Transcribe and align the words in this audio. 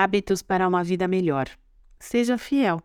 Hábitos 0.00 0.42
para 0.42 0.68
uma 0.68 0.84
vida 0.84 1.08
melhor. 1.08 1.48
Seja 1.98 2.38
fiel. 2.38 2.80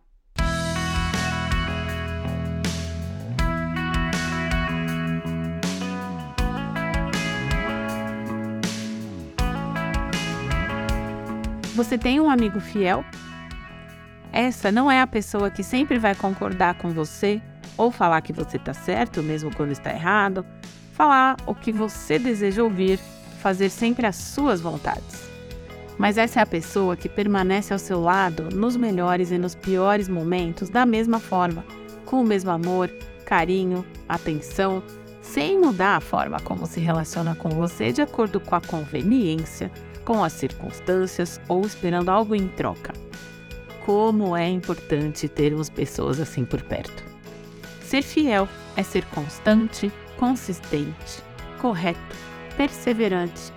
Você 11.76 11.96
tem 11.96 12.18
um 12.18 12.28
amigo 12.28 12.58
fiel? 12.58 13.04
Essa 14.32 14.72
não 14.72 14.90
é 14.90 15.00
a 15.00 15.06
pessoa 15.06 15.52
que 15.52 15.62
sempre 15.62 16.00
vai 16.00 16.16
concordar 16.16 16.74
com 16.74 16.90
você 16.90 17.40
ou 17.76 17.92
falar 17.92 18.22
que 18.22 18.32
você 18.32 18.56
está 18.56 18.74
certo, 18.74 19.22
mesmo 19.22 19.54
quando 19.54 19.70
está 19.70 19.92
errado, 19.92 20.44
falar 20.92 21.36
o 21.46 21.54
que 21.54 21.70
você 21.70 22.18
deseja 22.18 22.64
ouvir, 22.64 22.98
fazer 23.40 23.68
sempre 23.68 24.04
as 24.04 24.16
suas 24.16 24.60
vontades. 24.60 25.33
Mas 25.98 26.18
essa 26.18 26.40
é 26.40 26.42
a 26.42 26.46
pessoa 26.46 26.96
que 26.96 27.08
permanece 27.08 27.72
ao 27.72 27.78
seu 27.78 28.00
lado 28.00 28.48
nos 28.54 28.76
melhores 28.76 29.30
e 29.30 29.38
nos 29.38 29.54
piores 29.54 30.08
momentos 30.08 30.68
da 30.68 30.84
mesma 30.84 31.20
forma, 31.20 31.64
com 32.04 32.20
o 32.20 32.26
mesmo 32.26 32.50
amor, 32.50 32.90
carinho, 33.24 33.84
atenção, 34.08 34.82
sem 35.22 35.58
mudar 35.58 35.96
a 35.96 36.00
forma 36.00 36.38
como 36.40 36.66
se 36.66 36.80
relaciona 36.80 37.34
com 37.34 37.48
você 37.48 37.92
de 37.92 38.02
acordo 38.02 38.40
com 38.40 38.54
a 38.54 38.60
conveniência, 38.60 39.70
com 40.04 40.22
as 40.22 40.32
circunstâncias 40.32 41.40
ou 41.48 41.64
esperando 41.64 42.10
algo 42.10 42.34
em 42.34 42.48
troca. 42.48 42.92
Como 43.86 44.36
é 44.36 44.48
importante 44.48 45.28
termos 45.28 45.68
pessoas 45.70 46.20
assim 46.20 46.44
por 46.44 46.62
perto. 46.62 47.04
Ser 47.82 48.02
fiel 48.02 48.48
é 48.76 48.82
ser 48.82 49.04
constante, 49.06 49.92
consistente, 50.18 51.22
correto, 51.60 52.16
perseverante 52.56 53.52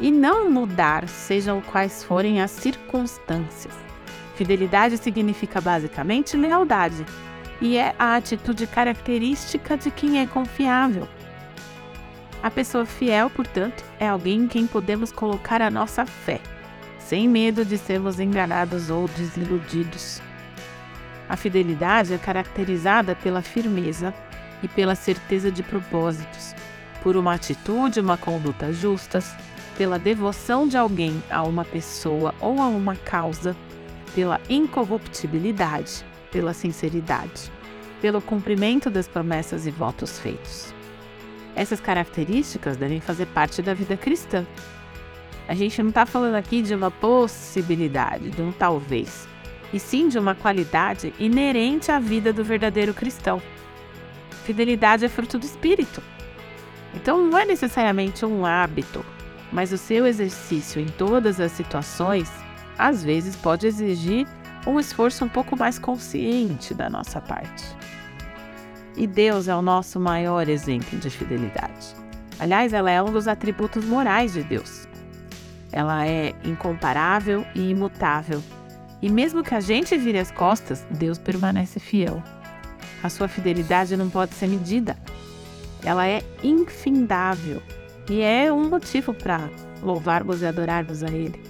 e 0.00 0.10
não 0.10 0.50
mudar, 0.50 1.08
sejam 1.08 1.60
quais 1.60 2.04
forem 2.04 2.40
as 2.40 2.50
circunstâncias. 2.50 3.74
Fidelidade 4.36 4.96
significa 4.98 5.60
basicamente 5.60 6.36
lealdade 6.36 7.04
e 7.60 7.76
é 7.76 7.94
a 7.98 8.14
atitude 8.14 8.66
característica 8.66 9.76
de 9.76 9.90
quem 9.90 10.20
é 10.20 10.26
confiável. 10.26 11.08
A 12.40 12.50
pessoa 12.50 12.86
fiel, 12.86 13.28
portanto, 13.30 13.84
é 13.98 14.08
alguém 14.08 14.42
em 14.42 14.48
quem 14.48 14.66
podemos 14.66 15.10
colocar 15.10 15.60
a 15.60 15.70
nossa 15.70 16.06
fé, 16.06 16.40
sem 17.00 17.28
medo 17.28 17.64
de 17.64 17.76
sermos 17.76 18.20
enganados 18.20 18.90
ou 18.90 19.08
desiludidos. 19.08 20.22
A 21.28 21.36
fidelidade 21.36 22.14
é 22.14 22.18
caracterizada 22.18 23.16
pela 23.16 23.42
firmeza 23.42 24.14
e 24.62 24.68
pela 24.68 24.94
certeza 24.94 25.50
de 25.50 25.64
propósitos, 25.64 26.54
por 27.02 27.16
uma 27.16 27.34
atitude 27.34 27.98
e 27.98 28.02
uma 28.02 28.16
conduta 28.16 28.72
justas, 28.72 29.34
pela 29.78 29.96
devoção 29.96 30.66
de 30.66 30.76
alguém 30.76 31.22
a 31.30 31.44
uma 31.44 31.64
pessoa 31.64 32.34
ou 32.40 32.60
a 32.60 32.66
uma 32.66 32.96
causa, 32.96 33.56
pela 34.12 34.40
incorruptibilidade, 34.50 36.04
pela 36.32 36.52
sinceridade, 36.52 37.52
pelo 38.02 38.20
cumprimento 38.20 38.90
das 38.90 39.06
promessas 39.06 39.68
e 39.68 39.70
votos 39.70 40.18
feitos. 40.18 40.74
Essas 41.54 41.78
características 41.78 42.76
devem 42.76 43.00
fazer 43.00 43.26
parte 43.26 43.62
da 43.62 43.72
vida 43.72 43.96
cristã. 43.96 44.44
A 45.46 45.54
gente 45.54 45.80
não 45.80 45.90
está 45.90 46.04
falando 46.04 46.34
aqui 46.34 46.60
de 46.60 46.74
uma 46.74 46.90
possibilidade, 46.90 48.30
de 48.30 48.42
um 48.42 48.50
talvez, 48.50 49.28
e 49.72 49.78
sim 49.78 50.08
de 50.08 50.18
uma 50.18 50.34
qualidade 50.34 51.14
inerente 51.20 51.92
à 51.92 52.00
vida 52.00 52.32
do 52.32 52.42
verdadeiro 52.42 52.92
cristão. 52.92 53.40
Fidelidade 54.44 55.04
é 55.04 55.08
fruto 55.08 55.38
do 55.38 55.46
espírito. 55.46 56.02
Então 56.94 57.24
não 57.24 57.38
é 57.38 57.44
necessariamente 57.44 58.24
um 58.24 58.44
hábito, 58.44 59.04
mas 59.52 59.72
o 59.72 59.78
seu 59.78 60.06
exercício 60.06 60.80
em 60.80 60.86
todas 60.86 61.40
as 61.40 61.52
situações 61.52 62.30
às 62.78 63.02
vezes 63.02 63.34
pode 63.34 63.66
exigir 63.66 64.26
um 64.66 64.78
esforço 64.78 65.24
um 65.24 65.28
pouco 65.28 65.56
mais 65.56 65.78
consciente 65.78 66.74
da 66.74 66.88
nossa 66.88 67.20
parte. 67.20 67.64
E 68.96 69.06
Deus 69.06 69.48
é 69.48 69.54
o 69.54 69.62
nosso 69.62 69.98
maior 69.98 70.48
exemplo 70.48 70.98
de 70.98 71.08
fidelidade. 71.08 71.94
Aliás, 72.38 72.72
ela 72.72 72.90
é 72.90 73.02
um 73.02 73.12
dos 73.12 73.26
atributos 73.26 73.84
morais 73.84 74.32
de 74.32 74.42
Deus. 74.42 74.86
Ela 75.72 76.06
é 76.06 76.34
incomparável 76.44 77.44
e 77.54 77.70
imutável. 77.70 78.42
E 79.00 79.08
mesmo 79.08 79.42
que 79.42 79.54
a 79.54 79.60
gente 79.60 79.96
vire 79.96 80.18
as 80.18 80.30
costas, 80.30 80.86
Deus 80.90 81.18
permanece 81.18 81.78
fiel. 81.78 82.22
A 83.02 83.08
sua 83.08 83.28
fidelidade 83.28 83.96
não 83.96 84.10
pode 84.10 84.34
ser 84.34 84.48
medida. 84.48 84.96
Ela 85.84 86.06
é 86.06 86.22
infindável 86.42 87.62
e 88.08 88.20
é 88.20 88.52
um 88.52 88.68
motivo 88.68 89.12
para 89.12 89.50
louvarmos 89.82 90.42
e 90.42 90.46
adorarmos 90.46 91.02
a 91.02 91.08
Ele. 91.08 91.40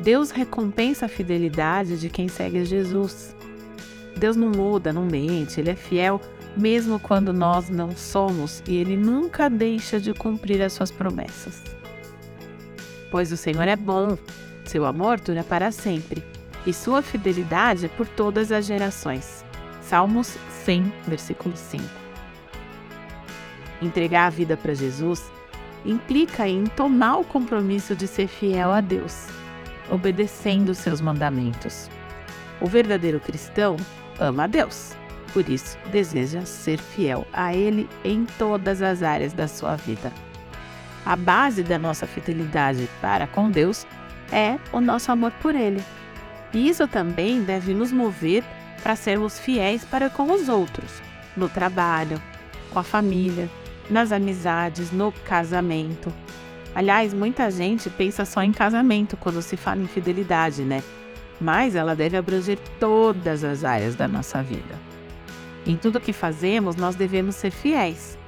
Deus 0.00 0.30
recompensa 0.30 1.06
a 1.06 1.08
fidelidade 1.08 1.98
de 1.98 2.08
quem 2.08 2.28
segue 2.28 2.64
Jesus. 2.64 3.34
Deus 4.16 4.36
não 4.36 4.50
muda, 4.50 4.92
não 4.92 5.04
mente, 5.04 5.60
Ele 5.60 5.70
é 5.70 5.76
fiel 5.76 6.20
mesmo 6.56 7.00
quando 7.00 7.32
nós 7.32 7.68
não 7.68 7.96
somos 7.96 8.62
e 8.66 8.76
Ele 8.76 8.96
nunca 8.96 9.48
deixa 9.50 9.98
de 9.98 10.12
cumprir 10.14 10.62
as 10.62 10.72
suas 10.72 10.90
promessas. 10.90 11.62
Pois 13.10 13.32
o 13.32 13.36
Senhor 13.36 13.66
é 13.66 13.76
bom, 13.76 14.16
seu 14.64 14.84
amor 14.84 15.20
dura 15.20 15.44
para 15.44 15.70
sempre 15.70 16.22
e 16.66 16.72
sua 16.72 17.02
fidelidade 17.02 17.88
por 17.96 18.06
todas 18.06 18.50
as 18.50 18.66
gerações. 18.66 19.44
Salmos 19.82 20.36
100, 20.64 20.92
versículo 21.06 21.56
5. 21.56 21.84
Entregar 23.82 24.26
a 24.26 24.30
vida 24.30 24.56
para 24.56 24.74
Jesus 24.74 25.30
implica 25.84 26.48
em 26.48 26.64
tomar 26.64 27.18
o 27.18 27.24
compromisso 27.24 27.94
de 27.94 28.06
ser 28.06 28.26
fiel 28.26 28.72
a 28.72 28.80
Deus, 28.80 29.26
obedecendo 29.90 30.74
seus 30.74 31.00
mandamentos. 31.00 31.88
O 32.60 32.66
verdadeiro 32.66 33.20
cristão 33.20 33.76
ama 34.18 34.44
a 34.44 34.46
Deus, 34.46 34.96
por 35.32 35.48
isso 35.48 35.76
deseja 35.90 36.44
ser 36.44 36.78
fiel 36.78 37.26
a 37.32 37.54
Ele 37.54 37.88
em 38.04 38.24
todas 38.38 38.80
as 38.80 39.02
áreas 39.02 39.32
da 39.32 39.48
sua 39.48 39.76
vida. 39.76 40.12
A 41.04 41.16
base 41.16 41.62
da 41.62 41.78
nossa 41.78 42.06
fidelidade 42.06 42.88
para 43.00 43.26
com 43.26 43.50
Deus 43.50 43.86
é 44.32 44.58
o 44.72 44.80
nosso 44.80 45.12
amor 45.12 45.32
por 45.42 45.54
Ele. 45.54 45.82
Isso 46.52 46.86
também 46.86 47.42
deve 47.42 47.74
nos 47.74 47.92
mover 47.92 48.42
para 48.82 48.96
sermos 48.96 49.38
fiéis 49.38 49.84
para 49.84 50.08
com 50.08 50.30
os 50.32 50.48
outros, 50.48 51.02
no 51.36 51.48
trabalho, 51.48 52.22
com 52.70 52.78
a 52.78 52.82
família, 52.82 53.50
nas 53.90 54.12
amizades, 54.12 54.90
no 54.90 55.12
casamento. 55.12 56.12
Aliás, 56.74 57.14
muita 57.14 57.50
gente 57.50 57.88
pensa 57.88 58.24
só 58.24 58.42
em 58.42 58.52
casamento 58.52 59.16
quando 59.16 59.40
se 59.40 59.56
fala 59.56 59.82
em 59.82 59.86
fidelidade, 59.86 60.62
né? 60.62 60.82
Mas 61.40 61.74
ela 61.74 61.94
deve 61.94 62.16
abranger 62.16 62.58
todas 62.80 63.44
as 63.44 63.64
áreas 63.64 63.94
da 63.94 64.08
nossa 64.08 64.42
vida. 64.42 64.74
Em 65.66 65.76
tudo 65.76 66.00
que 66.00 66.12
fazemos, 66.12 66.76
nós 66.76 66.94
devemos 66.94 67.36
ser 67.36 67.50
fiéis. 67.50 68.18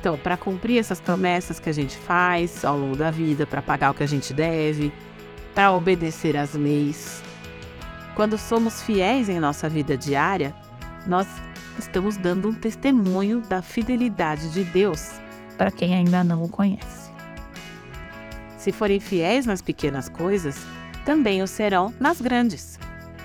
Então, 0.00 0.18
para 0.18 0.36
cumprir 0.36 0.78
essas 0.78 1.00
promessas 1.00 1.60
que 1.60 1.70
a 1.70 1.72
gente 1.72 1.96
faz 1.96 2.64
ao 2.64 2.76
longo 2.76 2.96
da 2.96 3.10
vida, 3.10 3.46
para 3.46 3.62
pagar 3.62 3.92
o 3.92 3.94
que 3.94 4.02
a 4.02 4.08
gente 4.08 4.34
deve, 4.34 4.92
para 5.54 5.72
obedecer 5.72 6.36
às 6.36 6.54
leis. 6.54 7.22
Quando 8.16 8.36
somos 8.36 8.82
fiéis 8.82 9.28
em 9.28 9.38
nossa 9.38 9.68
vida 9.68 9.96
diária, 9.96 10.54
nós 11.06 11.26
estamos 11.78 12.16
dando 12.16 12.48
um 12.48 12.54
testemunho 12.54 13.40
da 13.40 13.62
fidelidade 13.62 14.50
de 14.52 14.64
Deus 14.64 15.10
para 15.56 15.70
quem 15.70 15.94
ainda 15.94 16.24
não 16.24 16.42
o 16.42 16.48
conhece. 16.48 17.10
Se 18.58 18.72
forem 18.72 19.00
fiéis 19.00 19.44
nas 19.46 19.60
pequenas 19.60 20.08
coisas, 20.08 20.56
também 21.04 21.42
o 21.42 21.46
serão 21.46 21.92
nas 21.98 22.20
grandes. 22.20 22.78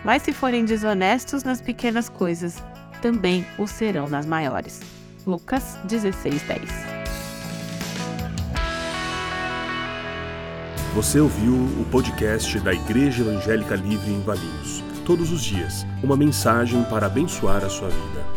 Mas 0.03 0.23
se 0.23 0.33
forem 0.33 0.65
desonestos 0.65 1.43
nas 1.43 1.61
pequenas 1.61 2.09
coisas, 2.09 2.63
também 3.01 3.45
o 3.57 3.67
serão 3.67 4.07
nas 4.07 4.25
maiores. 4.25 4.81
Lucas 5.25 5.77
16, 5.85 6.41
10. 6.43 6.97
Você 10.95 11.19
ouviu 11.19 11.53
o 11.53 11.85
podcast 11.91 12.59
da 12.59 12.73
Igreja 12.73 13.21
Evangélica 13.21 13.75
Livre 13.75 14.11
em 14.11 14.21
Valinhos. 14.21 14.83
Todos 15.05 15.31
os 15.31 15.43
dias, 15.43 15.85
uma 16.01 16.17
mensagem 16.17 16.83
para 16.85 17.05
abençoar 17.05 17.63
a 17.63 17.69
sua 17.69 17.89
vida. 17.89 18.36